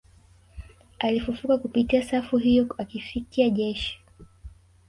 Alifufuka 0.99 1.57
kupitia 1.57 2.03
safu 2.03 2.37
hiyo 2.37 2.67
akifikia 2.77 3.49
jeshi 3.49 3.99